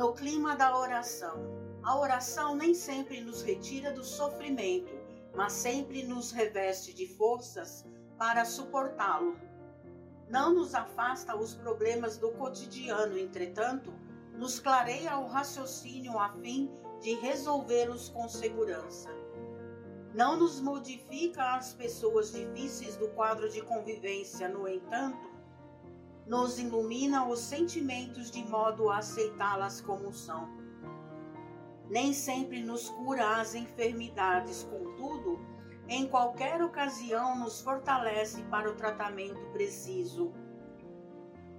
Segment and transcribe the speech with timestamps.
[0.00, 1.44] No clima da oração.
[1.82, 4.90] A oração nem sempre nos retira do sofrimento,
[5.34, 7.84] mas sempre nos reveste de forças
[8.16, 9.36] para suportá-lo.
[10.26, 13.92] Não nos afasta os problemas do cotidiano, entretanto,
[14.38, 16.70] nos clareia o raciocínio a fim
[17.02, 19.10] de resolvê-los com segurança.
[20.14, 25.30] Não nos modifica as pessoas difíceis do quadro de convivência, no entanto,
[26.30, 30.48] nos ilumina os sentimentos de modo a aceitá-las como são.
[31.88, 35.40] Nem sempre nos cura as enfermidades, contudo,
[35.88, 40.32] em qualquer ocasião nos fortalece para o tratamento preciso.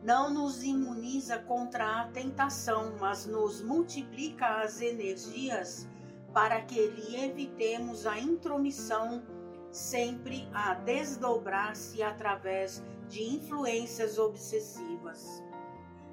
[0.01, 5.85] Não nos imuniza contra a tentação, mas nos multiplica as energias
[6.33, 9.21] para que lhe evitemos a intromissão
[9.71, 15.43] sempre a desdobrar-se através de influências obsessivas.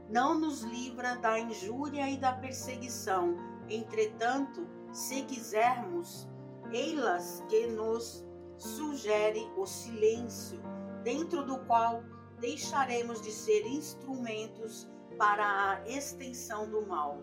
[0.08, 3.36] Não nos livra da injúria e da perseguição,
[3.68, 6.26] entretanto, se quisermos,
[6.72, 8.24] ei-las que nos
[8.56, 10.60] sugere o silêncio,
[11.02, 12.02] dentro do qual
[12.40, 17.22] deixaremos de ser instrumentos para a extensão do mal.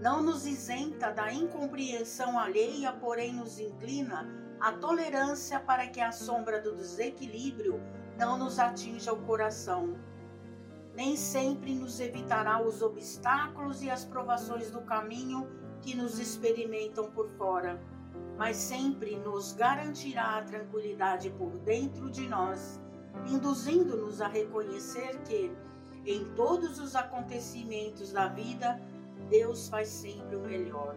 [0.00, 4.28] Não nos isenta da incompreensão alheia, porém nos inclina
[4.64, 7.82] à tolerância para que a sombra do desequilíbrio
[8.18, 9.94] não nos atinja o coração.
[10.94, 15.46] Nem sempre nos evitará os obstáculos e as provações do caminho
[15.82, 17.78] que nos experimentam por fora,
[18.38, 22.80] mas sempre nos garantirá a tranquilidade por dentro de nós,
[23.26, 25.54] induzindo-nos a reconhecer que,
[26.06, 28.80] em todos os acontecimentos da vida,
[29.28, 30.96] Deus faz sempre o melhor.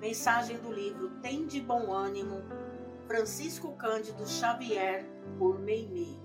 [0.00, 2.42] Mensagem do livro Tem de Bom Ânimo,
[3.06, 5.04] Francisco Cândido Xavier,
[5.38, 6.18] por Meimei.